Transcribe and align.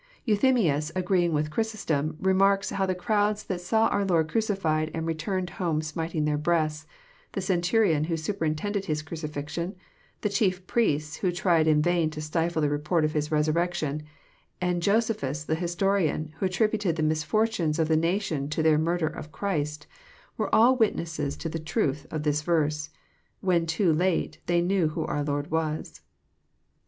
Euthymins, 0.27 0.91
agreeing 0.95 1.31
with 1.31 1.51
Chrysostom, 1.51 2.17
remarks 2.19 2.71
how 2.71 2.87
the 2.87 2.95
crowds 2.95 3.43
that 3.43 3.61
saw 3.61 3.87
our 3.89 4.03
Lord 4.03 4.29
crucified, 4.29 4.89
and 4.95 5.05
returned 5.05 5.51
home 5.61 5.79
smiting 5.83 6.25
their 6.25 6.39
breasts,— 6.39 6.87
the 7.33 7.39
centurion 7.39 8.05
who 8.05 8.17
superintended 8.17 8.85
His 8.85 9.03
crucifix 9.03 9.59
Ion,— 9.59 9.75
the 10.21 10.29
chief 10.29 10.65
priests 10.65 11.17
who 11.17 11.31
tried 11.31 11.67
in 11.67 11.83
vain 11.83 12.09
to 12.09 12.19
stifie 12.19 12.59
the 12.61 12.67
report 12.71 13.05
of 13.05 13.11
His 13.13 13.31
resurrection,— 13.31 14.01
and 14.69 14.81
Josephus 14.81 15.43
the 15.43 15.53
historian, 15.53 16.33
who 16.39 16.47
attributed 16.47 16.95
the 16.95 17.03
misfortunes 17.03 17.77
of 17.77 17.87
the 17.87 17.95
nation 17.95 18.49
to 18.49 18.63
their 18.63 18.79
murder 18.79 19.05
of 19.07 19.31
Christ,— 19.31 19.85
were 20.35 20.49
all 20.55 20.75
witnesses 20.75 21.37
to 21.37 21.47
the 21.47 21.59
truth 21.59 22.07
of 22.09 22.23
this 22.23 22.41
verse. 22.41 22.89
When 23.41 23.67
too 23.67 23.93
late 23.93 24.39
they 24.47 24.61
knew 24.61 24.87
who 24.87 25.05
our 25.05 25.23
Lord 25.23 25.51
was. 25.51 26.01